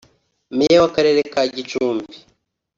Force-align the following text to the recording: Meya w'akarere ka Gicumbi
Meya 0.57 0.77
w'akarere 0.83 1.21
ka 1.33 1.41
Gicumbi 1.55 2.15